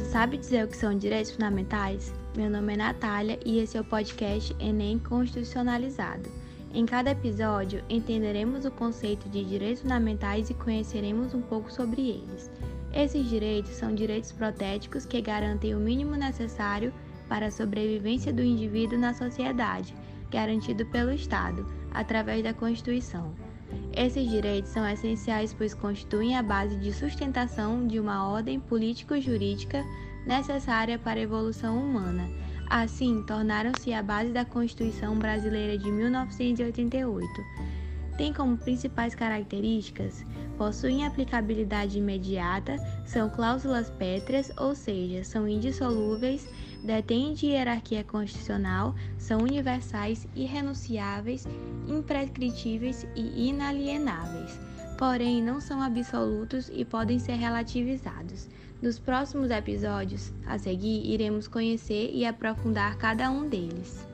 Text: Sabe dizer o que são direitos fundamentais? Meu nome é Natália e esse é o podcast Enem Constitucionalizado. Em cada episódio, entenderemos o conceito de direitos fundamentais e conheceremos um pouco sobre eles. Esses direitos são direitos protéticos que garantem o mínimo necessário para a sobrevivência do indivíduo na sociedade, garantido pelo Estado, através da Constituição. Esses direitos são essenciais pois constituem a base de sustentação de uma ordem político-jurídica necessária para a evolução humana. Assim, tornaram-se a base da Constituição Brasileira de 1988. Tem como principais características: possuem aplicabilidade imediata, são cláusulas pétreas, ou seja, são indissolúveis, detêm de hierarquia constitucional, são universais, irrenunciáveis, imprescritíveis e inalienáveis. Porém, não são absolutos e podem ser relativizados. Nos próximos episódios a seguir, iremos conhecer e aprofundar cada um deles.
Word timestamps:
Sabe 0.00 0.36
dizer 0.36 0.64
o 0.64 0.68
que 0.68 0.76
são 0.76 0.96
direitos 0.96 1.32
fundamentais? 1.32 2.12
Meu 2.36 2.50
nome 2.50 2.74
é 2.74 2.76
Natália 2.76 3.38
e 3.44 3.58
esse 3.58 3.78
é 3.78 3.80
o 3.80 3.84
podcast 3.84 4.54
Enem 4.60 4.98
Constitucionalizado. 4.98 6.30
Em 6.72 6.84
cada 6.84 7.12
episódio, 7.12 7.82
entenderemos 7.88 8.64
o 8.64 8.70
conceito 8.70 9.28
de 9.28 9.42
direitos 9.44 9.82
fundamentais 9.82 10.50
e 10.50 10.54
conheceremos 10.54 11.32
um 11.32 11.40
pouco 11.40 11.72
sobre 11.72 12.02
eles. 12.10 12.50
Esses 12.92 13.28
direitos 13.28 13.72
são 13.72 13.94
direitos 13.94 14.32
protéticos 14.32 15.06
que 15.06 15.20
garantem 15.20 15.74
o 15.74 15.80
mínimo 15.80 16.14
necessário 16.14 16.92
para 17.28 17.46
a 17.46 17.50
sobrevivência 17.50 18.32
do 18.32 18.42
indivíduo 18.42 18.98
na 18.98 19.14
sociedade, 19.14 19.94
garantido 20.30 20.84
pelo 20.86 21.10
Estado, 21.10 21.66
através 21.92 22.42
da 22.42 22.52
Constituição. 22.52 23.45
Esses 23.96 24.28
direitos 24.28 24.70
são 24.70 24.86
essenciais 24.86 25.54
pois 25.54 25.74
constituem 25.74 26.36
a 26.36 26.42
base 26.42 26.76
de 26.76 26.92
sustentação 26.92 27.86
de 27.86 27.98
uma 27.98 28.28
ordem 28.28 28.60
político-jurídica 28.60 29.84
necessária 30.26 30.98
para 30.98 31.18
a 31.18 31.22
evolução 31.22 31.78
humana. 31.78 32.28
Assim, 32.68 33.22
tornaram-se 33.22 33.92
a 33.92 34.02
base 34.02 34.32
da 34.32 34.44
Constituição 34.44 35.16
Brasileira 35.18 35.78
de 35.78 35.90
1988. 35.90 37.26
Tem 38.16 38.32
como 38.32 38.56
principais 38.56 39.14
características: 39.14 40.24
possuem 40.56 41.06
aplicabilidade 41.06 41.98
imediata, 41.98 42.76
são 43.04 43.28
cláusulas 43.28 43.90
pétreas, 43.90 44.50
ou 44.56 44.74
seja, 44.74 45.22
são 45.22 45.46
indissolúveis, 45.46 46.48
detêm 46.82 47.34
de 47.34 47.46
hierarquia 47.46 48.02
constitucional, 48.02 48.94
são 49.18 49.40
universais, 49.40 50.26
irrenunciáveis, 50.34 51.46
imprescritíveis 51.86 53.06
e 53.14 53.48
inalienáveis. 53.48 54.58
Porém, 54.98 55.42
não 55.42 55.60
são 55.60 55.82
absolutos 55.82 56.70
e 56.72 56.84
podem 56.84 57.18
ser 57.18 57.34
relativizados. 57.34 58.48
Nos 58.80 58.98
próximos 58.98 59.50
episódios 59.50 60.32
a 60.46 60.58
seguir, 60.58 61.04
iremos 61.04 61.46
conhecer 61.46 62.10
e 62.14 62.24
aprofundar 62.24 62.96
cada 62.96 63.30
um 63.30 63.46
deles. 63.46 64.06